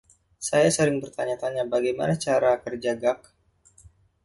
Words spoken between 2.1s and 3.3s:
cara kerja gag.